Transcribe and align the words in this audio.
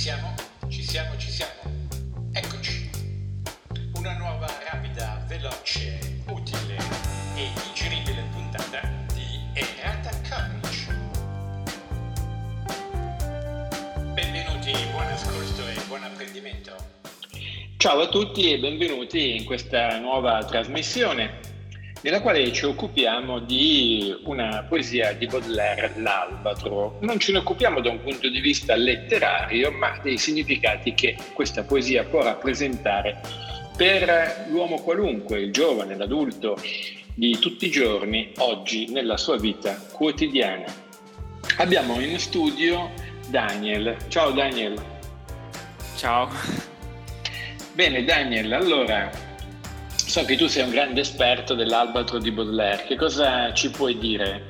siamo, 0.00 0.34
ci 0.68 0.82
siamo, 0.82 1.14
ci 1.18 1.28
siamo. 1.30 1.60
Eccoci. 2.32 2.88
Una 3.96 4.16
nuova, 4.16 4.46
rapida, 4.70 5.22
veloce, 5.28 6.22
utile 6.26 6.78
e 7.34 7.50
digeribile 7.66 8.24
puntata 8.32 8.80
di 9.12 9.38
Errata 9.52 10.10
Courage. 10.26 10.86
Benvenuti, 14.14 14.72
buon 14.90 15.06
ascolto 15.06 15.68
e 15.68 15.76
buon 15.86 16.02
apprendimento. 16.02 16.72
Ciao 17.76 18.00
a 18.00 18.08
tutti 18.08 18.52
e 18.52 18.58
benvenuti 18.58 19.36
in 19.36 19.44
questa 19.44 19.98
nuova 19.98 20.42
trasmissione 20.46 21.39
nella 22.02 22.20
quale 22.20 22.50
ci 22.52 22.64
occupiamo 22.64 23.40
di 23.40 24.16
una 24.24 24.64
poesia 24.66 25.12
di 25.12 25.26
Baudelaire, 25.26 25.92
L'Albatro. 25.96 26.98
Non 27.00 27.18
ce 27.18 27.32
ne 27.32 27.38
occupiamo 27.38 27.80
da 27.80 27.90
un 27.90 28.00
punto 28.00 28.28
di 28.28 28.40
vista 28.40 28.74
letterario, 28.74 29.70
ma 29.70 29.98
dei 30.02 30.16
significati 30.16 30.94
che 30.94 31.16
questa 31.34 31.62
poesia 31.62 32.04
può 32.04 32.22
rappresentare 32.22 33.20
per 33.76 34.46
l'uomo 34.48 34.80
qualunque, 34.80 35.40
il 35.40 35.52
giovane, 35.52 35.96
l'adulto 35.96 36.56
di 37.14 37.38
tutti 37.38 37.66
i 37.66 37.70
giorni, 37.70 38.32
oggi 38.38 38.90
nella 38.90 39.16
sua 39.18 39.36
vita 39.36 39.74
quotidiana. 39.92 40.72
Abbiamo 41.58 42.00
in 42.00 42.18
studio 42.18 42.90
Daniel. 43.28 43.96
Ciao 44.08 44.30
Daniel. 44.30 44.80
Ciao. 45.96 46.28
Bene 47.74 48.04
Daniel, 48.04 48.52
allora 48.52 49.29
So 50.10 50.24
che 50.24 50.36
tu 50.36 50.48
sei 50.48 50.64
un 50.64 50.70
grande 50.70 51.02
esperto 51.02 51.54
dell'albatro 51.54 52.18
di 52.18 52.32
Baudelaire, 52.32 52.82
che 52.82 52.96
cosa 52.96 53.54
ci 53.54 53.70
puoi 53.70 53.96
dire? 53.96 54.44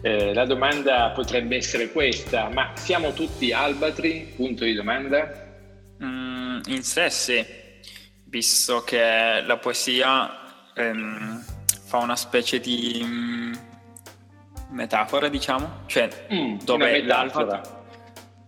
Eh, 0.00 0.32
la 0.32 0.46
domanda 0.46 1.10
potrebbe 1.10 1.56
essere 1.56 1.90
questa, 1.90 2.48
ma 2.50 2.70
siamo 2.76 3.12
tutti 3.12 3.52
albatri? 3.52 4.32
Punto 4.36 4.62
di 4.62 4.74
domanda? 4.74 5.28
Mm, 6.04 6.60
in 6.66 6.84
sé 6.84 7.10
sì, 7.10 7.44
visto 8.26 8.84
che 8.84 9.42
la 9.44 9.56
poesia 9.56 10.72
ehm, 10.72 11.44
fa 11.84 11.98
una 11.98 12.14
specie 12.14 12.60
di 12.60 13.02
mm, 13.04 13.52
metafora, 14.70 15.26
diciamo, 15.26 15.80
cioè 15.86 16.28
mm, 16.32 16.58
dove 16.62 16.84
una 16.84 16.92
metafora. 16.92 17.60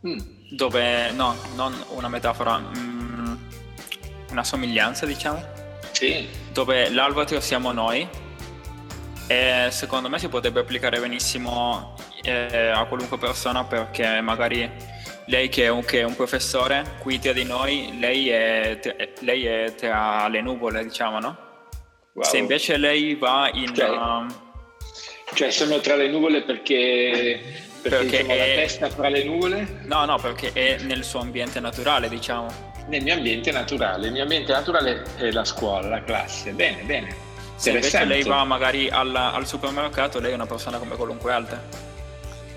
Mm. 0.07 0.19
Dove, 0.51 1.11
no, 1.11 1.35
non 1.57 1.75
una 1.89 2.09
metafora, 2.09 2.59
mm, 2.59 3.35
una 4.31 4.45
somiglianza, 4.45 5.05
diciamo. 5.05 5.54
Sì 6.05 6.43
dove 6.55 6.89
l'albatro 6.89 7.41
siamo 7.41 7.73
noi 7.73 8.09
e 9.27 9.67
secondo 9.71 10.09
me 10.09 10.21
si 10.21 10.29
potrebbe 10.29 10.61
applicare 10.61 11.01
benissimo 11.01 11.97
eh, 12.23 12.69
a 12.73 12.85
qualunque 12.85 13.19
persona 13.19 13.65
perché 13.65 14.21
magari 14.21 14.71
lei 15.27 15.49
che 15.49 15.65
è 15.65 15.69
un, 15.69 15.85
che 15.85 16.01
è 16.01 16.03
un 16.05 16.15
professore 16.15 16.99
qui 17.01 17.19
tra 17.19 17.33
di 17.33 17.43
noi, 17.43 17.99
lei 17.99 18.29
è, 18.29 18.79
lei 19.21 19.47
è, 19.47 19.75
tra 19.75 20.29
le 20.29 20.43
nuvole 20.43 20.85
diciamo 20.85 21.19
no? 21.19 21.37
Wow. 22.13 22.25
Se 22.25 22.37
invece 22.37 22.77
lei 22.77 23.17
va 23.17 23.51
in... 23.53 23.75
Cioè, 23.75 23.89
uh, 23.91 24.27
cioè 25.35 25.51
sono 25.51 25.81
tra 25.81 25.97
le 25.97 26.09
nuvole 26.09 26.43
perché 26.43 27.41
perché, 27.83 28.07
perché 28.07 28.23
diciamo, 28.23 28.33
è... 28.33 28.37
la 28.37 28.55
testa 28.55 28.91
fra 28.91 29.09
le 29.09 29.25
nuvole? 29.25 29.81
No, 29.87 30.05
no, 30.05 30.19
perché 30.19 30.53
è 30.53 30.77
nel 30.83 31.03
suo 31.03 31.19
ambiente 31.19 31.59
naturale, 31.59 32.09
diciamo 32.09 32.74
nel 32.89 33.03
mio 33.03 33.15
ambiente 33.15 33.51
naturale. 33.51 34.07
Il 34.07 34.13
mio 34.13 34.23
ambiente 34.23 34.53
naturale 34.53 35.03
è 35.17 35.31
la 35.31 35.45
scuola, 35.45 35.89
la 35.89 36.03
classe. 36.03 36.53
Bene, 36.53 36.83
bene. 36.83 37.15
Se 37.57 37.71
invece 37.71 38.05
lei 38.05 38.23
va 38.23 38.45
magari 38.45 38.89
alla, 38.89 39.33
al 39.33 39.47
supermercato, 39.47 40.21
lei 40.21 40.33
è 40.33 40.35
una 40.35 40.47
persona 40.47 40.79
come 40.79 40.97
qualunque 40.97 41.33
altra. 41.33 41.63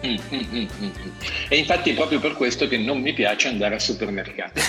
Mm, 0.05 0.15
mm, 0.31 0.43
mm, 0.53 0.89
e 1.49 1.57
infatti 1.57 1.89
è 1.89 1.93
proprio 1.95 2.19
per 2.19 2.33
questo 2.33 2.67
che 2.67 2.77
non 2.77 3.01
mi 3.01 3.13
piace 3.13 3.47
andare 3.47 3.75
al 3.75 3.81
supermercato. 3.81 4.61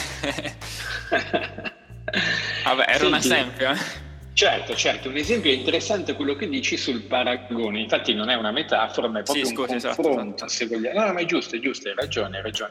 Vabbè, 2.65 2.85
era 2.87 2.99
Senti, 2.99 3.07
un 3.07 3.15
esempio. 3.15 4.07
Certo, 4.39 4.77
certo, 4.77 5.09
un 5.09 5.17
esempio 5.17 5.51
interessante 5.51 6.15
quello 6.15 6.37
che 6.37 6.49
dici 6.49 6.77
sul 6.77 7.03
paragone, 7.03 7.81
infatti 7.81 8.15
non 8.15 8.31
è 8.31 8.37
una 8.37 8.53
metafora, 8.53 9.09
ma 9.09 9.19
è 9.19 9.23
proprio 9.25 9.45
sì, 9.45 9.51
un 9.51 9.57
scusi, 9.57 9.85
confronto, 9.85 10.11
esatto, 10.13 10.45
esatto. 10.45 10.49
se 10.53 10.67
vogliamo. 10.69 11.07
No, 11.07 11.13
ma 11.13 11.19
è 11.19 11.25
giusto, 11.25 11.57
è 11.57 11.59
giusto, 11.59 11.89
hai 11.89 11.97
ragione, 11.97 12.37
hai 12.37 12.43
ragione. 12.45 12.71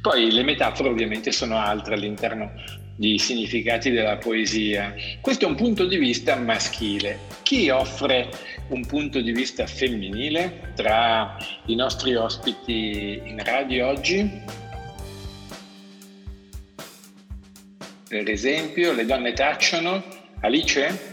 Poi 0.00 0.30
le 0.30 0.44
metafore 0.44 0.90
ovviamente 0.90 1.32
sono 1.32 1.58
altre 1.58 1.94
all'interno 1.94 2.52
di 2.94 3.18
significati 3.18 3.90
della 3.90 4.18
poesia. 4.18 4.94
Questo 5.20 5.46
è 5.46 5.48
un 5.48 5.56
punto 5.56 5.84
di 5.84 5.96
vista 5.96 6.36
maschile. 6.36 7.18
Chi 7.42 7.70
offre 7.70 8.28
un 8.68 8.86
punto 8.86 9.20
di 9.20 9.32
vista 9.32 9.66
femminile 9.66 10.74
tra 10.76 11.36
i 11.66 11.74
nostri 11.74 12.14
ospiti 12.14 13.20
in 13.24 13.42
radio 13.42 13.88
oggi? 13.88 14.42
Per 18.08 18.30
esempio, 18.30 18.92
le 18.92 19.04
donne 19.04 19.32
tacciono, 19.32 20.22
Alice? 20.44 21.12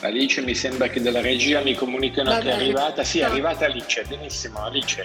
Alice 0.00 0.40
mi 0.40 0.54
sembra 0.54 0.88
che 0.88 1.02
dalla 1.02 1.20
regia 1.20 1.60
mi 1.60 1.74
comunicano 1.74 2.30
Va 2.30 2.38
che 2.38 2.48
è 2.48 2.52
arrivata. 2.52 3.04
Sì, 3.04 3.18
è 3.18 3.24
arrivata 3.24 3.66
Alice, 3.66 4.02
benissimo, 4.08 4.64
Alice. 4.64 5.04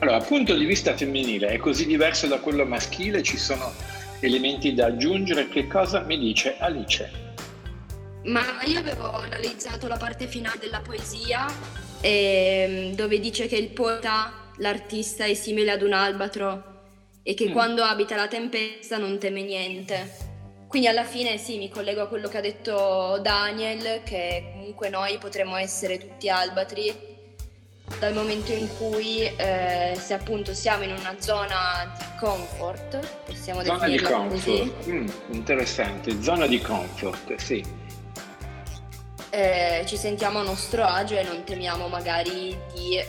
Allora, 0.00 0.18
dal 0.18 0.26
punto 0.26 0.54
di 0.54 0.66
vista 0.66 0.94
femminile 0.94 1.48
è 1.48 1.56
così 1.56 1.86
diverso 1.86 2.26
da 2.26 2.40
quello 2.40 2.66
maschile, 2.66 3.22
ci 3.22 3.38
sono 3.38 3.72
elementi 4.20 4.74
da 4.74 4.86
aggiungere. 4.86 5.48
Che 5.48 5.66
cosa 5.66 6.00
mi 6.00 6.18
dice 6.18 6.56
Alice? 6.58 7.10
Ma 8.24 8.42
io 8.66 8.80
avevo 8.80 9.12
analizzato 9.12 9.88
la 9.88 9.96
parte 9.96 10.26
finale 10.26 10.58
della 10.58 10.80
poesia 10.80 11.46
eh, 12.02 12.92
dove 12.94 13.18
dice 13.18 13.46
che 13.46 13.56
il 13.56 13.68
poeta, 13.68 14.50
l'artista 14.58 15.24
è 15.24 15.32
simile 15.32 15.70
ad 15.70 15.80
un 15.80 15.94
albatro 15.94 16.72
e 17.22 17.32
che 17.32 17.48
mm. 17.48 17.52
quando 17.52 17.82
abita 17.82 18.14
la 18.14 18.28
tempesta 18.28 18.98
non 18.98 19.18
teme 19.18 19.42
niente. 19.42 20.32
Quindi 20.74 20.90
alla 20.90 21.04
fine 21.04 21.38
sì, 21.38 21.56
mi 21.56 21.68
collego 21.68 22.02
a 22.02 22.08
quello 22.08 22.26
che 22.26 22.38
ha 22.38 22.40
detto 22.40 23.20
Daniel, 23.22 24.02
che 24.02 24.50
comunque 24.54 24.88
noi 24.88 25.18
potremmo 25.18 25.54
essere 25.54 25.98
tutti 25.98 26.28
albatri 26.28 26.92
dal 28.00 28.12
momento 28.12 28.50
in 28.50 28.68
cui 28.76 29.20
eh, 29.20 29.96
se 29.96 30.14
appunto 30.14 30.52
siamo 30.52 30.82
in 30.82 30.90
una 30.90 31.14
zona 31.20 31.94
di 31.96 32.04
comfort, 32.18 32.98
possiamo 33.24 33.62
zona 33.62 33.86
di 33.86 34.00
comfort. 34.00 34.88
Mm, 34.88 35.06
interessante, 35.30 36.20
zona 36.20 36.48
di 36.48 36.60
comfort, 36.60 37.36
sì. 37.36 37.64
Eh, 39.30 39.84
ci 39.86 39.96
sentiamo 39.96 40.40
a 40.40 40.42
nostro 40.42 40.82
agio 40.82 41.14
e 41.16 41.22
non 41.22 41.44
temiamo 41.44 41.86
magari 41.86 42.58
di 42.74 42.96
eh, 42.96 43.06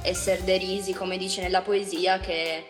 essere 0.00 0.42
derisi, 0.44 0.94
come 0.94 1.18
dice 1.18 1.42
nella 1.42 1.60
poesia, 1.60 2.20
che 2.20 2.68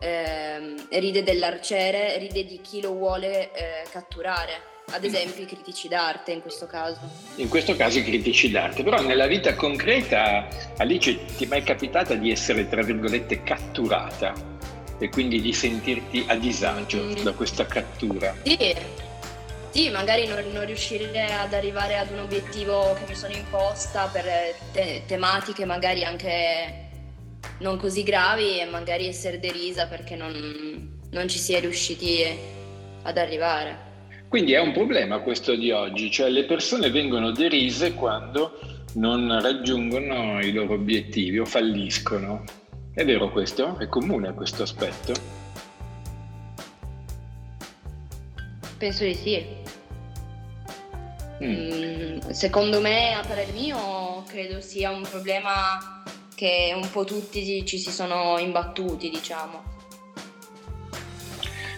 ehm, 0.00 0.86
ride 0.90 1.22
dell'arciere, 1.22 2.18
ride 2.18 2.44
di 2.44 2.60
chi 2.60 2.80
lo 2.80 2.92
vuole 2.92 3.52
eh, 3.52 3.84
catturare. 3.90 4.68
Ad 4.92 5.04
esempio 5.04 5.44
i 5.44 5.46
critici 5.46 5.86
d'arte 5.86 6.32
in 6.32 6.40
questo 6.40 6.66
caso. 6.66 6.98
In 7.36 7.48
questo 7.48 7.76
caso 7.76 7.98
i 7.98 8.02
critici 8.02 8.50
d'arte, 8.50 8.82
però 8.82 9.00
nella 9.00 9.28
vita 9.28 9.54
concreta 9.54 10.48
Alice 10.78 11.26
ti 11.36 11.44
è 11.44 11.46
mai 11.46 11.62
capitata 11.62 12.14
di 12.14 12.32
essere 12.32 12.68
tra 12.68 12.82
virgolette 12.82 13.44
catturata 13.44 14.34
e 14.98 15.08
quindi 15.08 15.40
di 15.40 15.52
sentirti 15.52 16.24
a 16.26 16.34
disagio 16.34 17.04
mm. 17.04 17.22
da 17.22 17.32
questa 17.32 17.66
cattura? 17.66 18.34
Sì, 18.42 18.74
sì, 19.70 19.90
magari 19.90 20.26
non, 20.26 20.44
non, 20.52 20.66
riuscire 20.66 21.32
ad 21.32 21.54
arrivare 21.54 21.96
ad 21.96 22.10
un 22.10 22.18
obiettivo 22.18 22.92
che 22.94 23.04
mi 23.06 23.14
sono 23.14 23.32
imposta 23.32 24.06
per 24.06 24.24
te- 24.72 25.04
tematiche 25.06 25.64
magari 25.64 26.02
anche 26.02 26.89
non 27.60 27.78
così 27.78 28.02
gravi 28.02 28.60
e 28.60 28.64
magari 28.66 29.06
essere 29.06 29.38
derisa 29.38 29.86
perché 29.86 30.16
non, 30.16 30.98
non 31.10 31.28
ci 31.28 31.38
si 31.38 31.54
è 31.54 31.60
riusciti 31.60 32.24
ad 33.02 33.16
arrivare. 33.16 33.88
Quindi 34.28 34.52
è 34.52 34.60
un 34.60 34.72
problema 34.72 35.20
questo 35.20 35.56
di 35.56 35.70
oggi, 35.70 36.10
cioè 36.10 36.28
le 36.28 36.44
persone 36.44 36.90
vengono 36.90 37.32
derise 37.32 37.94
quando 37.94 38.58
non 38.94 39.40
raggiungono 39.40 40.40
i 40.40 40.52
loro 40.52 40.74
obiettivi 40.74 41.38
o 41.38 41.44
falliscono. 41.44 42.44
È 42.92 43.04
vero 43.04 43.30
questo? 43.30 43.78
È 43.78 43.88
comune 43.88 44.32
questo 44.34 44.62
aspetto? 44.62 45.14
Penso 48.78 49.04
di 49.04 49.14
sì. 49.14 49.44
Mm. 51.42 52.18
Mm, 52.22 52.30
secondo 52.30 52.80
me, 52.80 53.14
a 53.14 53.24
parer 53.26 53.52
mio, 53.52 54.22
credo 54.26 54.60
sia 54.60 54.90
un 54.90 55.02
problema 55.02 56.02
che 56.40 56.72
un 56.74 56.90
po' 56.90 57.04
tutti 57.04 57.66
ci 57.66 57.76
si 57.76 57.90
sono 57.90 58.38
imbattuti, 58.38 59.10
diciamo. 59.10 59.62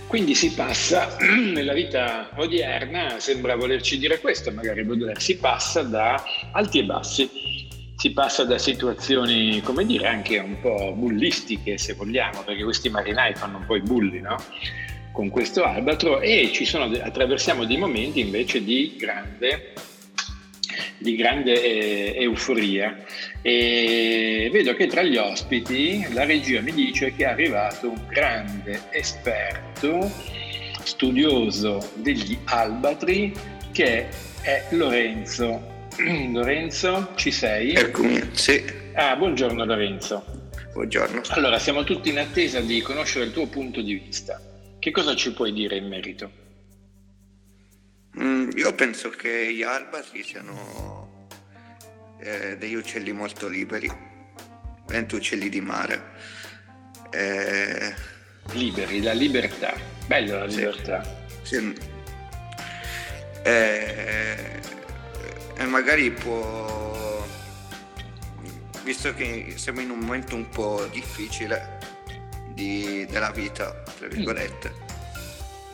Quindi 0.06 0.36
si 0.36 0.52
passa, 0.52 1.16
nella 1.52 1.72
vita 1.72 2.30
odierna, 2.36 3.18
sembra 3.18 3.56
volerci 3.56 3.98
dire 3.98 4.20
questo, 4.20 4.52
magari 4.52 4.84
Baudelaire, 4.84 5.18
si 5.18 5.36
passa 5.38 5.82
da 5.82 6.22
alti 6.52 6.78
e 6.78 6.84
bassi, 6.84 7.28
si 7.96 8.12
passa 8.12 8.44
da 8.44 8.56
situazioni, 8.56 9.60
come 9.62 9.84
dire, 9.84 10.06
anche 10.06 10.38
un 10.38 10.60
po' 10.60 10.92
bullistiche, 10.92 11.76
se 11.76 11.94
vogliamo, 11.94 12.44
perché 12.44 12.62
questi 12.62 12.88
marinai 12.88 13.34
fanno 13.34 13.56
un 13.56 13.66
po' 13.66 13.74
i 13.74 13.82
bulli, 13.82 14.20
no? 14.20 14.36
Con 15.10 15.28
questo 15.28 15.64
albatro 15.64 16.20
e 16.20 16.52
ci 16.52 16.64
sono, 16.64 16.84
attraversiamo 16.84 17.64
dei 17.64 17.78
momenti 17.78 18.20
invece 18.20 18.62
di 18.62 18.94
grande 18.96 19.72
di 21.02 21.16
grande 21.16 21.62
eh, 21.62 22.22
euforia 22.22 22.96
e 23.42 24.48
vedo 24.52 24.74
che 24.74 24.86
tra 24.86 25.02
gli 25.02 25.16
ospiti 25.16 26.06
la 26.12 26.24
regia 26.24 26.60
mi 26.60 26.72
dice 26.72 27.12
che 27.14 27.24
è 27.24 27.28
arrivato 27.28 27.90
un 27.90 28.00
grande 28.08 28.82
esperto, 28.90 30.10
studioso 30.82 31.90
degli 31.96 32.38
albatri 32.44 33.32
che 33.72 34.08
è 34.40 34.66
Lorenzo. 34.70 35.70
Lorenzo, 36.32 37.10
ci 37.16 37.30
sei? 37.30 37.74
Eccomi, 37.74 38.20
sì. 38.32 38.64
Ah, 38.94 39.16
buongiorno 39.16 39.64
Lorenzo. 39.64 40.40
Buongiorno. 40.72 41.20
Allora, 41.28 41.58
siamo 41.58 41.84
tutti 41.84 42.08
in 42.08 42.18
attesa 42.18 42.60
di 42.60 42.80
conoscere 42.80 43.26
il 43.26 43.32
tuo 43.32 43.46
punto 43.46 43.82
di 43.82 43.94
vista. 43.94 44.40
Che 44.78 44.90
cosa 44.90 45.14
ci 45.14 45.32
puoi 45.32 45.52
dire 45.52 45.76
in 45.76 45.86
merito? 45.86 46.41
Mm, 48.20 48.50
io 48.56 48.74
penso 48.74 49.08
che 49.08 49.54
gli 49.54 49.62
albatri 49.62 50.22
siano 50.22 51.26
eh, 52.20 52.56
degli 52.58 52.74
uccelli 52.74 53.12
molto 53.12 53.48
liberi, 53.48 53.90
veramente 54.86 55.14
uccelli 55.14 55.48
di 55.48 55.60
mare. 55.60 56.02
Eh... 57.10 57.94
Liberi, 58.52 59.00
la 59.00 59.12
libertà. 59.12 59.72
Bella 60.06 60.40
la 60.40 60.44
libertà. 60.44 61.02
Sì, 61.42 61.56
sì. 61.56 61.74
Eh, 63.44 64.60
e 65.56 65.64
magari 65.64 66.10
può, 66.10 67.26
visto 68.84 69.14
che 69.14 69.54
siamo 69.56 69.80
in 69.80 69.90
un 69.90 69.98
momento 70.00 70.36
un 70.36 70.48
po' 70.48 70.86
difficile 70.92 71.78
di, 72.52 73.06
della 73.10 73.30
vita, 73.30 73.82
tra 73.98 74.06
virgolette, 74.06 74.70
mm 74.70 74.91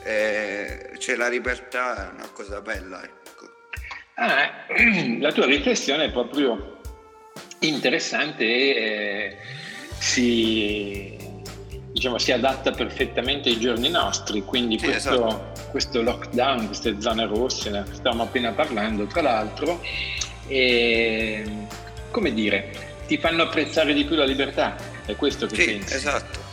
eh, 0.02 0.90
c'è 0.98 1.16
la 1.16 1.28
libertà, 1.28 2.10
è 2.10 2.14
una 2.14 2.28
cosa 2.32 2.60
bella. 2.60 3.02
Ecco. 3.02 3.48
Ah, 4.14 4.66
la 5.20 5.32
tua 5.32 5.46
riflessione 5.46 6.06
è 6.06 6.10
proprio 6.10 6.78
interessante 7.60 8.44
e 8.44 8.76
eh, 8.76 9.36
si, 9.98 11.16
diciamo, 11.92 12.18
si, 12.18 12.32
adatta 12.32 12.70
perfettamente 12.70 13.48
ai 13.48 13.58
giorni 13.58 13.88
nostri, 13.90 14.42
quindi 14.42 14.78
sì, 14.78 14.86
questo, 14.86 15.26
esatto. 15.26 15.70
questo, 15.70 16.02
lockdown, 16.02 16.66
queste 16.66 17.00
zone 17.00 17.26
rosse, 17.26 17.70
ne 17.70 17.84
stavamo 17.90 18.24
appena 18.24 18.52
parlando 18.52 19.06
tra 19.06 19.22
l'altro, 19.22 19.80
e, 20.46 21.44
come 22.10 22.32
dire, 22.32 22.96
ti 23.06 23.18
fanno 23.18 23.42
apprezzare 23.44 23.92
di 23.92 24.04
più 24.04 24.16
la 24.16 24.24
libertà, 24.24 24.76
è 25.04 25.16
questo 25.16 25.46
che 25.46 25.54
sì, 25.54 25.64
pensi? 25.64 25.94
Esatto. 25.94 26.46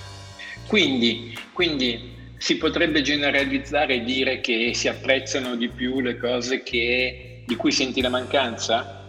Quindi, 0.67 1.37
quindi 1.53 2.13
si 2.37 2.57
potrebbe 2.57 3.01
generalizzare 3.01 3.95
e 3.95 4.03
dire 4.03 4.39
che 4.41 4.73
si 4.73 4.87
apprezzano 4.87 5.55
di 5.55 5.69
più 5.69 5.99
le 6.01 6.17
cose 6.17 6.63
che, 6.63 7.43
di 7.45 7.55
cui 7.55 7.71
senti 7.71 8.01
la 8.01 8.09
mancanza? 8.09 9.03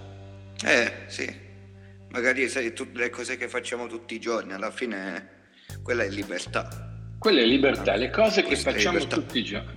Eh 0.65 0.93
sì, 1.07 1.31
magari 2.11 2.49
sai, 2.49 2.73
tutte 2.73 2.99
le 2.99 3.11
cose 3.11 3.37
che 3.37 3.49
facciamo 3.49 3.87
tutti 3.87 4.15
i 4.15 4.21
giorni, 4.21 4.53
alla 4.53 4.71
fine 4.71 5.31
quella 5.83 6.05
è 6.05 6.09
libertà. 6.09 6.93
Quella 7.19 7.41
è 7.41 7.45
libertà, 7.45 7.97
le 7.97 8.11
cose 8.11 8.43
che 8.43 8.57
facciamo 8.57 8.99
tutti 9.07 9.39
i 9.39 9.45
giorni. 9.45 9.75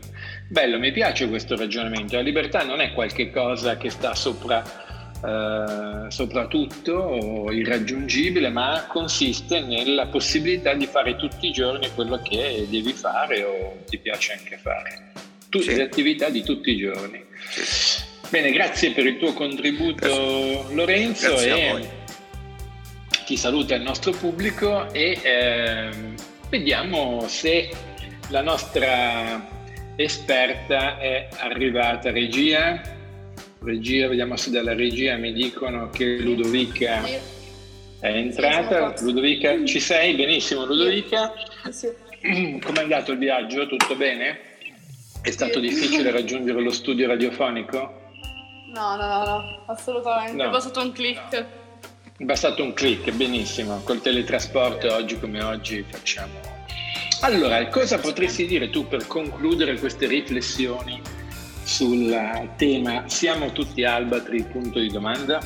Bello, 0.49 0.77
mi 0.77 0.91
piace 0.91 1.27
questo 1.29 1.55
ragionamento. 1.55 2.15
La 2.15 2.21
libertà 2.21 2.63
non 2.63 2.81
è 2.81 2.93
qualche 2.93 3.31
cosa 3.31 3.77
che 3.77 3.89
sta 3.89 4.13
sopra 4.13 4.88
eh, 5.25 6.05
soprattutto 6.09 7.49
irraggiungibile, 7.51 8.49
ma 8.49 8.85
consiste 8.87 9.59
nella 9.61 10.07
possibilità 10.07 10.73
di 10.73 10.85
fare 10.85 11.15
tutti 11.15 11.47
i 11.47 11.51
giorni 11.51 11.89
quello 11.93 12.21
che 12.21 12.65
devi 12.69 12.93
fare 12.93 13.43
o 13.43 13.83
ti 13.85 13.97
piace 13.97 14.33
anche 14.33 14.57
fare. 14.57 15.11
Tutte 15.49 15.71
sì. 15.71 15.75
le 15.75 15.83
attività 15.83 16.29
di 16.29 16.43
tutti 16.43 16.71
i 16.71 16.77
giorni. 16.77 17.23
Sì. 17.51 18.07
Bene, 18.29 18.51
grazie 18.51 18.91
per 18.91 19.07
il 19.07 19.17
tuo 19.17 19.33
contributo 19.33 20.05
grazie. 20.05 20.75
Lorenzo 20.75 21.27
grazie 21.29 21.79
e 21.79 21.89
ti 23.25 23.35
saluta 23.35 23.75
il 23.75 23.81
nostro 23.81 24.11
pubblico 24.11 24.91
e 24.93 25.19
eh, 25.21 25.89
vediamo 26.49 27.27
se 27.27 27.69
la 28.29 28.41
nostra 28.41 29.47
esperta 29.95 30.97
è 30.99 31.27
arrivata 31.37 32.11
regia 32.11 32.81
regia, 33.61 34.07
vediamo 34.07 34.35
se 34.35 34.51
dalla 34.51 34.73
regia 34.73 35.15
mi 35.17 35.33
dicono 35.33 35.89
che 35.89 36.17
Ludovica 36.17 37.03
è 37.99 38.07
entrata. 38.07 38.93
Ludovica, 39.01 39.63
ci 39.65 39.79
sei? 39.79 40.15
Benissimo 40.15 40.65
Ludovica. 40.65 41.33
Com'è 42.21 42.81
andato 42.81 43.11
il 43.11 43.17
viaggio? 43.17 43.67
Tutto 43.67 43.95
bene? 43.95 44.39
È 45.21 45.31
stato 45.31 45.59
difficile 45.59 46.11
raggiungere 46.11 46.61
lo 46.61 46.71
studio 46.71 47.07
radiofonico? 47.07 48.11
No, 48.73 48.95
no, 48.95 49.07
no, 49.07 49.23
no 49.25 49.63
assolutamente. 49.67 50.35
No. 50.35 50.45
È 50.45 50.49
bastato 50.49 50.81
un 50.81 50.91
click. 50.91 51.45
È 52.17 52.23
bastato 52.23 52.63
un 52.63 52.73
click, 52.73 53.11
benissimo. 53.11 53.81
Col 53.83 54.01
teletrasporto 54.01 54.93
oggi 54.93 55.19
come 55.19 55.43
oggi 55.43 55.83
facciamo. 55.87 56.57
Allora, 57.21 57.67
cosa 57.67 57.99
potresti 57.99 58.45
dire 58.45 58.69
tu 58.69 58.87
per 58.87 59.05
concludere 59.07 59.77
queste 59.77 60.07
riflessioni 60.07 61.01
sul 61.69 62.49
tema 62.57 63.07
Siamo 63.07 63.51
tutti 63.51 63.83
albatri? 63.83 64.43
Punto 64.43 64.79
di 64.79 64.89
domanda. 64.89 65.39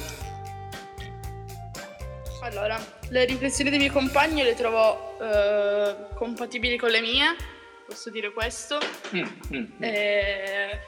Allora, 2.42 2.80
le 3.10 3.26
riflessioni 3.26 3.70
dei 3.70 3.80
miei 3.80 3.92
compagni 3.92 4.42
le 4.42 4.56
trovo 4.56 5.20
eh, 5.20 5.96
compatibili 6.16 6.78
con 6.78 6.90
le 6.90 7.02
mie, 7.02 7.36
posso 7.86 8.10
dire 8.10 8.32
questo. 8.32 8.80
Mm, 9.14 9.20
mm, 9.20 9.58
mm. 9.58 9.84
E... 9.84 10.80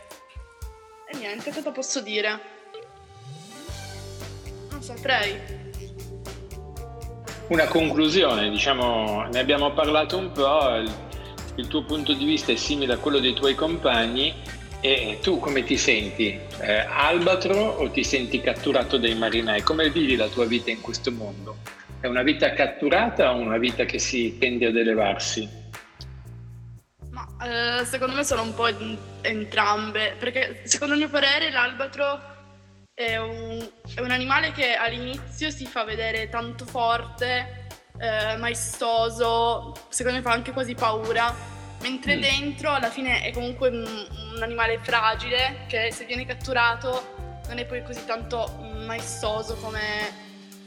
e 1.12 1.18
niente, 1.18 1.52
cosa 1.52 1.72
posso 1.72 2.02
dire? 2.02 2.40
Non 4.72 4.82
saprei. 4.82 5.64
Una 7.50 7.68
conclusione, 7.68 8.50
diciamo, 8.50 9.28
ne 9.32 9.40
abbiamo 9.40 9.72
parlato 9.74 10.18
un 10.18 10.32
po', 10.32 10.76
il, 10.76 10.92
il 11.56 11.68
tuo 11.68 11.84
punto 11.84 12.14
di 12.14 12.26
vista 12.26 12.52
è 12.52 12.56
simile 12.56 12.94
a 12.94 12.98
quello 12.98 13.20
dei 13.20 13.34
tuoi 13.34 13.54
compagni, 13.54 14.34
e 14.86 15.20
tu 15.20 15.40
come 15.40 15.64
ti 15.64 15.78
senti? 15.78 16.40
Eh, 16.62 16.86
albatro 16.88 17.56
o 17.56 17.90
ti 17.90 18.04
senti 18.04 18.40
catturato 18.40 18.98
dai 18.98 19.16
marinai? 19.16 19.64
Come 19.64 19.90
vivi 19.90 20.16
la 20.16 20.28
tua 20.28 20.46
vita 20.46 20.70
in 20.70 20.80
questo 20.80 21.12
mondo? 21.12 21.58
È 22.00 22.06
una 22.06 22.22
vita 22.22 22.54
catturata 22.54 23.34
o 23.34 23.38
una 23.38 23.58
vita 23.58 23.86
che 23.86 23.98
si 23.98 24.38
tende 24.38 24.68
ad 24.68 24.76
elevarsi? 24.76 25.50
Ma 27.10 27.28
eh, 27.42 27.86
secondo 27.86 28.16
me 28.16 28.24
sono 28.24 28.44
un 28.44 28.54
po' 28.54 28.68
entrambe, 29.22 30.16
perché 30.20 30.62
secondo 30.66 30.94
il 30.94 31.00
mio 31.00 31.10
parere 31.10 31.50
l'albatro 31.50 32.22
è 32.94 33.18
un, 33.18 33.68
è 33.96 34.02
un 34.02 34.12
animale 34.12 34.52
che 34.52 34.76
all'inizio 34.76 35.50
si 35.50 35.66
fa 35.66 35.84
vedere 35.84 36.30
tanto 36.30 36.64
forte, 36.64 37.66
eh, 37.98 38.38
maestoso, 38.38 39.74
secondo 39.90 40.20
me 40.20 40.24
fa 40.24 40.32
anche 40.32 40.52
quasi 40.52 40.76
paura 40.76 41.55
mentre 41.82 42.16
mm. 42.16 42.22
dentro 42.22 42.72
alla 42.72 42.90
fine 42.90 43.22
è 43.22 43.32
comunque 43.32 43.70
un, 43.70 43.86
un, 44.36 44.42
animale 44.42 44.80
fragile 44.82 45.66
che 45.68 45.92
se 45.92 46.06
viene 46.06 46.26
catturato 46.26 47.14
non 47.48 47.58
è 47.58 47.66
poi 47.66 47.84
così 47.84 48.04
tanto 48.06 48.74
maestoso 48.86 49.56
come, 49.56 49.80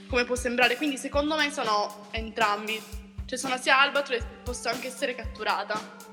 come 0.09 0.25
può 0.25 0.35
sembrare. 0.35 0.77
Quindi 0.77 0.97
secondo 0.97 1.37
me 1.37 1.51
sono 1.51 2.09
entrambi, 2.13 2.81
cioè 3.27 3.39
sono 3.39 3.57
sia 3.57 3.81
albatro 3.81 4.15
e 4.15 4.23
posso 4.43 4.69
anche 4.69 4.89
essere 4.89 5.15
catturata. 5.15 6.07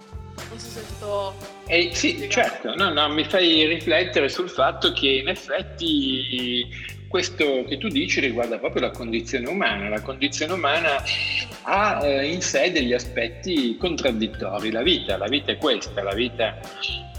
Non 0.50 0.60
so 0.60 0.68
se 0.68 0.82
sto... 0.82 1.36
Eh, 1.68 1.92
sì, 1.94 2.28
certo, 2.30 2.76
no, 2.76 2.92
no, 2.92 3.10
mi 3.10 3.24
fai 3.24 3.66
riflettere 3.66 4.30
sul 4.30 4.50
fatto 4.50 4.92
che 4.94 5.08
in 5.08 5.28
effetti 5.28 6.68
questo 7.08 7.64
che 7.64 7.78
tu 7.78 7.88
dici 7.88 8.20
riguarda 8.20 8.58
proprio 8.58 8.82
la 8.82 8.92
condizione 8.92 9.48
umana. 9.48 9.88
La 9.88 10.02
condizione 10.02 10.54
umana 10.54 11.02
ha 11.66 12.04
eh, 12.04 12.32
in 12.32 12.42
sé 12.42 12.72
degli 12.72 12.94
aspetti 12.94 13.78
contraddittori. 13.78 14.72
La 14.72 14.82
vita, 14.82 15.18
la 15.18 15.28
vita 15.28 15.52
è 15.52 15.58
questa, 15.58 16.02
la 16.04 16.14
vita 16.14 16.58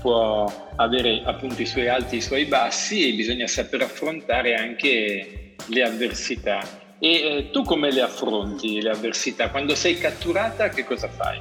può 0.00 0.72
avere 0.76 1.22
appunto 1.24 1.60
i 1.62 1.66
suoi 1.66 1.88
alti 1.88 2.14
e 2.14 2.18
i 2.18 2.22
suoi 2.22 2.44
bassi 2.44 3.08
e 3.08 3.14
bisogna 3.14 3.46
saper 3.46 3.82
affrontare 3.82 4.54
anche 4.54 5.54
le 5.66 5.82
avversità. 5.82 6.60
E 6.98 7.08
eh, 7.08 7.50
tu 7.50 7.62
come 7.62 7.90
le 7.90 8.02
affronti 8.02 8.80
le 8.80 8.90
avversità? 8.90 9.50
Quando 9.50 9.74
sei 9.74 9.98
catturata 9.98 10.68
che 10.68 10.84
cosa 10.84 11.08
fai? 11.08 11.40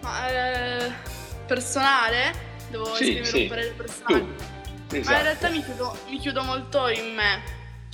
Ma, 0.00 0.28
eh, 0.28 0.92
personale? 1.46 2.54
Devo 2.70 2.92
sì, 2.94 3.16
esprimere 3.16 3.24
sì. 3.24 3.42
un 3.42 3.48
parere 3.48 3.74
personale? 3.76 4.18
Tu. 4.18 4.54
Esatto. 4.96 5.10
Ma 5.10 5.16
in 5.16 5.22
realtà 5.24 5.48
mi 5.48 5.64
chiudo, 5.64 5.98
mi 6.08 6.18
chiudo, 6.18 6.42
molto 6.42 6.88
in 6.88 7.14
me. 7.14 7.42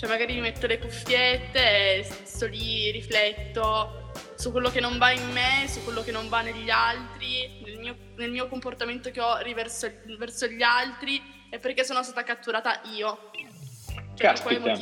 Cioè 0.03 0.11
magari 0.11 0.35
mi 0.35 0.41
metto 0.41 0.67
le 0.67 0.81
cuffiette 0.81 2.01
e 2.01 2.07
sto 2.25 2.47
lì, 2.47 2.91
rifletto 2.91 4.11
su 4.35 4.51
quello 4.51 4.69
che 4.69 4.81
non 4.81 4.99
va 4.99 5.13
in 5.13 5.31
me, 5.31 5.69
su 5.69 5.85
quello 5.85 6.03
che 6.03 6.11
non 6.11 6.29
va 6.29 6.41
negli 6.41 6.71
altri, 6.71 7.61
nel 7.65 7.79
mio, 7.79 7.97
nel 8.17 8.33
mio 8.33 8.49
comportamento 8.49 9.13
che 9.13 9.21
ho 9.21 9.39
riverso, 9.43 9.89
verso 10.19 10.49
gli 10.49 10.63
altri 10.63 11.23
e 11.49 11.61
perché 11.61 11.85
sono 11.85 12.03
stata 12.03 12.25
catturata 12.25 12.81
io. 12.97 13.31
Cioè, 14.17 14.27
Caspita, 14.27 14.77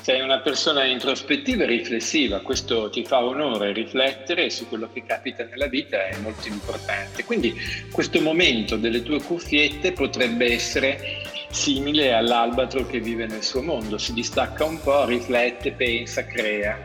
sei 0.00 0.22
una 0.22 0.40
persona 0.40 0.84
introspettiva 0.84 1.64
e 1.64 1.66
riflessiva, 1.66 2.40
questo 2.40 2.88
ti 2.88 3.04
fa 3.04 3.22
onore 3.22 3.74
riflettere 3.74 4.48
su 4.48 4.66
quello 4.68 4.90
che 4.90 5.04
capita 5.04 5.44
nella 5.44 5.66
vita, 5.66 6.06
è 6.06 6.16
molto 6.20 6.48
importante. 6.48 7.24
Quindi 7.24 7.54
questo 7.92 8.22
momento 8.22 8.76
delle 8.76 9.02
tue 9.02 9.20
cuffiette 9.20 9.92
potrebbe 9.92 10.50
essere 10.50 11.25
simile 11.56 12.12
all'albatro 12.12 12.86
che 12.86 13.00
vive 13.00 13.26
nel 13.26 13.42
suo 13.42 13.62
mondo, 13.62 13.96
si 13.96 14.12
distacca 14.12 14.64
un 14.64 14.78
po', 14.80 15.06
riflette, 15.06 15.72
pensa, 15.72 16.26
crea. 16.26 16.84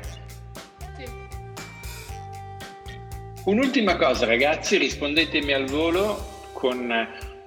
Sì. 0.97 1.05
Un'ultima 3.43 3.97
cosa 3.97 4.25
ragazzi, 4.25 4.77
rispondetemi 4.77 5.51
al 5.51 5.65
volo 5.65 6.49
con 6.53 6.89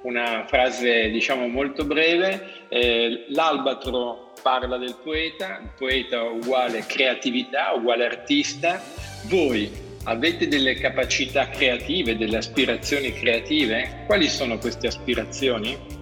una 0.02 0.44
frase 0.46 1.08
diciamo 1.08 1.48
molto 1.48 1.86
breve, 1.86 2.66
eh, 2.68 3.24
l'albatro 3.30 4.32
parla 4.42 4.76
del 4.76 4.96
poeta, 5.02 5.60
il 5.62 5.70
poeta 5.78 6.22
uguale 6.24 6.84
creatività, 6.86 7.72
uguale 7.72 8.04
artista, 8.04 8.82
voi 9.28 9.70
avete 10.04 10.46
delle 10.46 10.74
capacità 10.74 11.48
creative, 11.48 12.18
delle 12.18 12.36
aspirazioni 12.36 13.14
creative? 13.14 14.02
Quali 14.04 14.28
sono 14.28 14.58
queste 14.58 14.88
aspirazioni? 14.88 15.93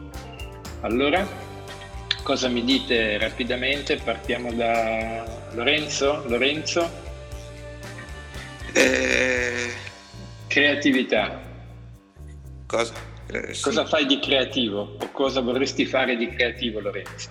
Allora, 0.82 1.26
cosa 2.22 2.48
mi 2.48 2.64
dite 2.64 3.16
rapidamente? 3.18 3.96
Partiamo 3.96 4.52
da 4.52 5.24
Lorenzo. 5.52 6.24
Lorenzo? 6.28 6.90
Eh, 8.74 9.70
Creatività. 10.48 11.40
cosa? 12.66 12.92
Eh, 13.30 13.54
sì. 13.54 13.62
Cosa 13.62 13.86
fai 13.86 14.06
di 14.06 14.18
creativo 14.18 14.96
o 15.00 15.10
cosa 15.12 15.40
vorresti 15.40 15.86
fare 15.86 16.16
di 16.16 16.28
creativo 16.28 16.80
Lorenzo? 16.80 17.30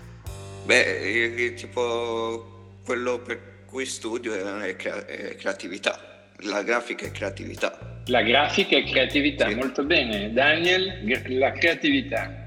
Beh, 0.65 1.45
eh, 1.47 1.53
tipo 1.55 2.77
quello 2.85 3.19
per 3.19 3.63
cui 3.65 3.85
studio 3.85 4.33
è, 4.61 4.75
crea- 4.75 5.05
è 5.05 5.35
creatività. 5.35 5.99
La 6.45 6.63
grafica 6.63 7.05
è 7.05 7.11
creatività. 7.11 8.01
La 8.07 8.21
grafica 8.21 8.75
e 8.77 8.83
creatività, 8.83 9.47
Sì. 9.49 9.55
molto 9.55 9.83
bene. 9.83 10.31
Daniel, 10.33 11.03
la 11.37 11.51
creatività. 11.51 12.40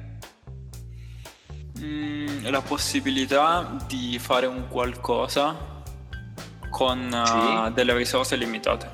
Mm, 1.85 2.47
la 2.49 2.63
possibilità 2.63 3.77
di 3.87 4.19
fare 4.19 4.47
un 4.47 4.69
qualcosa 4.69 5.83
con 6.71 7.11
uh, 7.13 7.67
Sì. 7.69 7.73
delle 7.75 7.95
risorse 7.95 8.37
limitate. 8.37 8.89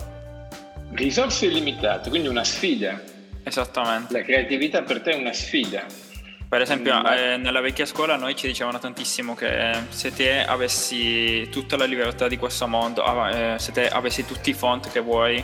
Risorse 0.93 1.47
limitate, 1.47 2.09
quindi 2.11 2.27
una 2.29 2.43
sfida. 2.45 3.01
Esattamente. 3.45 4.13
La 4.13 4.23
creatività 4.25 4.83
per 4.83 5.01
te 5.03 5.13
è 5.13 5.17
una 5.17 5.33
sfida. 5.33 5.85
Per 6.49 6.61
esempio, 6.61 6.99
Mm. 7.01 7.07
eh, 7.07 7.37
nella 7.37 7.61
vecchia 7.61 7.87
scuola 7.87 8.17
noi 8.17 8.35
ci 8.35 8.49
dicevano 8.49 8.81
tantissimo 8.81 9.37
che 9.37 9.73
se 9.91 10.13
te 10.13 10.45
avessi 10.45 11.49
tutta 11.49 11.77
la 11.77 11.85
libertà 11.85 12.27
di 12.27 12.37
questo 12.37 12.67
mondo, 12.67 13.05
eh, 13.29 13.55
se 13.59 13.71
te 13.71 13.89
avessi 13.89 14.27
tutti 14.27 14.51
i 14.51 14.55
font 14.55 14.91
che 14.91 14.99
vuoi, 14.99 15.37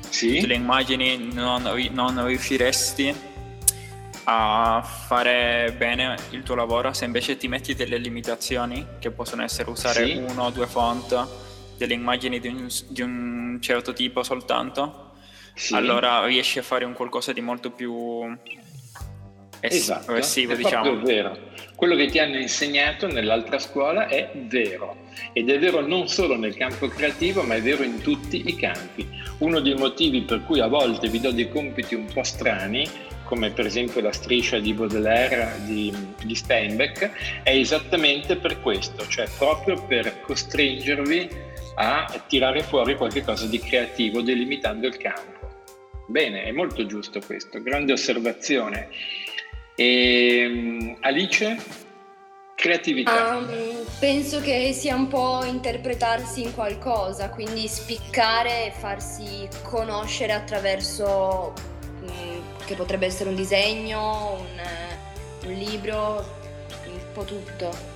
tutte 0.00 0.46
le 0.46 0.54
Sì? 0.54 0.54
immagini, 0.54 1.28
non, 1.34 1.62
non 1.92 2.24
riusciresti 2.26 3.14
a 4.24 4.82
fare 4.82 5.74
bene 5.76 6.16
il 6.30 6.42
tuo 6.42 6.54
lavoro 6.54 6.92
se 6.92 7.04
invece 7.04 7.36
ti 7.36 7.46
metti 7.48 7.74
delle 7.74 7.98
limitazioni 7.98 8.86
che 8.98 9.10
possono 9.10 9.42
essere 9.42 9.68
usare 9.70 10.06
Sì. 10.06 10.16
uno 10.16 10.44
o 10.44 10.50
due 10.50 10.66
font, 10.66 11.26
delle 11.76 11.94
immagini 11.94 12.40
di 12.40 12.48
un, 12.48 12.68
di 12.88 13.02
un 13.02 13.58
certo 13.60 13.92
tipo 13.92 14.22
soltanto, 14.22 15.12
Sì. 15.54 15.74
allora 15.74 16.24
riesci 16.24 16.58
a 16.58 16.62
fare 16.62 16.84
un 16.84 16.94
qualcosa 16.94 17.32
di 17.32 17.40
molto 17.40 17.70
più 17.70 18.36
Esatto, 19.60 20.00
espressivo, 20.12 20.54
diciamo. 20.54 21.00
vero. 21.00 21.38
Quello 21.74 21.96
che 21.96 22.06
ti 22.06 22.18
hanno 22.18 22.36
insegnato 22.36 23.06
nell'altra 23.06 23.58
scuola 23.58 24.06
è 24.08 24.30
vero 24.46 24.96
ed 25.32 25.48
è 25.50 25.58
vero 25.58 25.80
non 25.80 26.06
solo 26.08 26.36
nel 26.36 26.54
campo 26.54 26.86
creativo, 26.88 27.42
ma 27.42 27.54
è 27.54 27.62
vero 27.62 27.82
in 27.82 28.00
tutti 28.02 28.42
i 28.46 28.56
campi. 28.56 29.08
Uno 29.38 29.60
dei 29.60 29.74
motivi 29.74 30.22
per 30.22 30.44
cui 30.44 30.60
a 30.60 30.66
volte 30.66 31.08
vi 31.08 31.18
do 31.20 31.30
dei 31.32 31.48
compiti 31.48 31.94
un 31.94 32.04
po' 32.12 32.22
strani, 32.22 32.86
come 33.24 33.50
per 33.50 33.66
esempio 33.66 34.00
la 34.00 34.12
striscia 34.12 34.58
di 34.58 34.72
Baudelaire 34.72 35.56
di, 35.64 35.94
di 36.22 36.34
Steinbeck, 36.34 37.42
è 37.42 37.50
esattamente 37.50 38.36
per 38.36 38.60
questo, 38.60 39.06
cioè 39.08 39.26
proprio 39.38 39.82
per 39.82 40.20
costringervi 40.22 41.28
a 41.76 42.22
tirare 42.28 42.62
fuori 42.62 42.96
qualcosa 42.96 43.46
di 43.46 43.58
creativo 43.58 44.22
delimitando 44.22 44.86
il 44.86 44.96
campo. 44.96 45.32
Bene, 46.06 46.44
è 46.44 46.52
molto 46.52 46.86
giusto 46.86 47.20
questo, 47.24 47.62
grande 47.62 47.92
osservazione. 47.92 48.88
E, 49.74 50.96
Alice, 51.00 51.56
creatività. 52.54 53.36
Um, 53.36 53.84
penso 53.98 54.40
che 54.40 54.72
sia 54.72 54.94
un 54.94 55.08
po' 55.08 55.44
interpretarsi 55.44 56.42
in 56.42 56.54
qualcosa, 56.54 57.30
quindi 57.30 57.66
spiccare 57.66 58.66
e 58.66 58.70
farsi 58.70 59.48
conoscere 59.62 60.32
attraverso 60.32 61.52
che 62.64 62.74
potrebbe 62.74 63.06
essere 63.06 63.28
un 63.28 63.36
disegno, 63.36 64.38
un, 64.40 64.58
eh, 64.58 65.46
un 65.46 65.52
libro, 65.52 66.24
un 66.86 67.00
po' 67.12 67.24
tutto. 67.24 67.92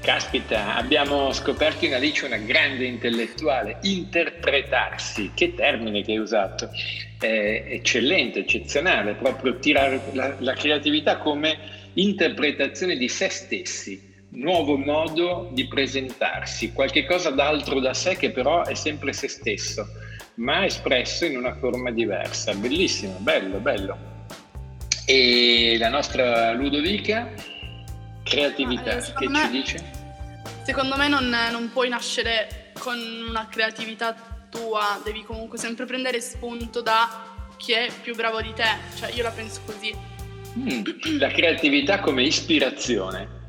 Caspita, 0.00 0.74
abbiamo 0.74 1.32
scoperto 1.32 1.84
in 1.84 1.94
Alice 1.94 2.24
una 2.24 2.38
grande 2.38 2.86
intellettuale, 2.86 3.78
interpretarsi, 3.82 5.30
che 5.32 5.54
termine 5.54 6.02
che 6.02 6.10
hai 6.12 6.18
usato, 6.18 6.70
è 7.20 7.64
eccellente, 7.68 8.40
eccezionale, 8.40 9.14
proprio 9.14 9.58
tirare 9.58 10.00
la, 10.12 10.34
la 10.40 10.54
creatività 10.54 11.18
come 11.18 11.56
interpretazione 11.94 12.96
di 12.96 13.08
se 13.08 13.28
stessi, 13.28 14.10
nuovo 14.30 14.76
modo 14.76 15.50
di 15.52 15.68
presentarsi, 15.68 16.72
qualche 16.72 17.04
cosa 17.04 17.30
d'altro 17.30 17.78
da 17.78 17.94
sé 17.94 18.16
che 18.16 18.30
però 18.30 18.64
è 18.64 18.74
sempre 18.74 19.12
se 19.12 19.28
stesso, 19.28 19.86
ma 20.36 20.64
espresso 20.64 21.24
in 21.24 21.36
una 21.36 21.54
forma 21.56 21.90
diversa. 21.90 22.54
Bellissimo, 22.54 23.16
bello, 23.18 23.58
bello. 23.58 24.10
E 25.04 25.76
la 25.78 25.88
nostra 25.88 26.52
Ludovica, 26.52 27.32
creatività, 28.22 28.92
eh, 28.92 28.94
che 28.96 29.00
secondo 29.02 29.38
ci 29.38 29.44
me- 29.44 29.50
dice? 29.50 29.90
Secondo 30.64 30.96
me 30.96 31.08
non, 31.08 31.28
non 31.50 31.70
puoi 31.72 31.88
nascere 31.88 32.72
con 32.78 32.98
una 33.28 33.48
creatività 33.48 34.14
tua, 34.48 35.00
devi 35.04 35.24
comunque 35.24 35.58
sempre 35.58 35.86
prendere 35.86 36.20
spunto 36.20 36.80
da 36.82 37.24
chi 37.56 37.72
è 37.72 37.88
più 38.02 38.14
bravo 38.14 38.40
di 38.40 38.52
te, 38.54 38.66
cioè 38.96 39.10
io 39.12 39.22
la 39.22 39.30
penso 39.30 39.60
così. 39.64 39.94
Mm, 40.58 41.18
la 41.18 41.28
creatività 41.28 42.00
come 42.00 42.22
ispirazione, 42.22 43.41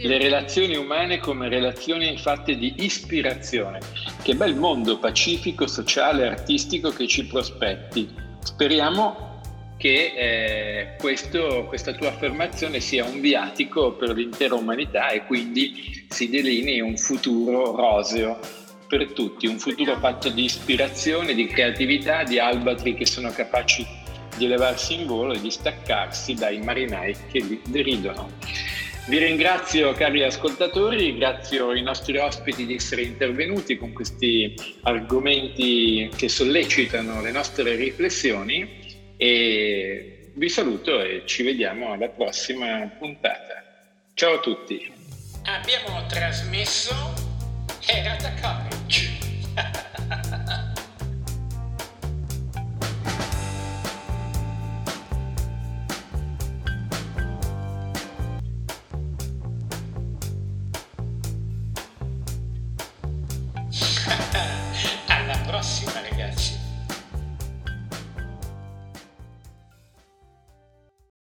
Le 0.00 0.16
relazioni 0.16 0.76
umane 0.76 1.18
come 1.18 1.48
relazioni 1.48 2.16
fatte 2.18 2.56
di 2.56 2.72
ispirazione. 2.78 3.80
Che 4.22 4.36
bel 4.36 4.54
mondo 4.54 4.96
pacifico, 5.00 5.66
sociale, 5.66 6.28
artistico 6.28 6.90
che 6.90 7.08
ci 7.08 7.26
prospetti. 7.26 8.08
Speriamo 8.38 9.40
che 9.76 10.12
eh, 10.16 10.96
questo- 11.00 11.64
questa 11.66 11.94
tua 11.94 12.10
affermazione 12.10 12.78
sia 12.78 13.04
un 13.06 13.20
viatico 13.20 13.94
per 13.94 14.10
l'intera 14.10 14.54
umanità 14.54 15.08
e 15.08 15.26
quindi 15.26 16.06
si 16.08 16.28
delinei 16.30 16.80
un 16.80 16.96
futuro 16.96 17.74
roseo 17.74 18.38
per 18.86 19.12
tutti, 19.12 19.48
un 19.48 19.58
futuro 19.58 19.98
fatto 19.98 20.28
di 20.28 20.44
ispirazione, 20.44 21.34
di 21.34 21.46
creatività, 21.48 22.22
di 22.22 22.38
albatri 22.38 22.94
che 22.94 23.04
sono 23.04 23.30
capaci 23.30 23.84
di 24.36 24.44
elevarsi 24.44 24.94
in 24.94 25.06
volo 25.06 25.32
e 25.32 25.40
di 25.40 25.50
staccarsi 25.50 26.34
dai 26.34 26.60
marinai 26.60 27.16
che 27.32 27.40
li 27.40 27.60
deridono. 27.66 28.30
Vi 29.08 29.16
ringrazio 29.16 29.94
cari 29.94 30.22
ascoltatori, 30.22 30.96
ringrazio 30.98 31.72
i 31.72 31.80
nostri 31.80 32.18
ospiti 32.18 32.66
di 32.66 32.74
essere 32.74 33.00
intervenuti 33.00 33.78
con 33.78 33.94
questi 33.94 34.54
argomenti 34.82 36.10
che 36.14 36.28
sollecitano 36.28 37.22
le 37.22 37.30
nostre 37.30 37.74
riflessioni 37.74 39.14
e 39.16 40.30
vi 40.34 40.48
saluto 40.50 41.00
e 41.00 41.22
ci 41.24 41.42
vediamo 41.42 41.92
alla 41.92 42.08
prossima 42.08 42.86
puntata. 42.98 43.64
Ciao 44.12 44.34
a 44.34 44.40
tutti. 44.40 44.92
Abbiamo 45.44 46.04
trasmesso 46.06 46.92
Errata 47.86 48.34
College. 48.42 49.86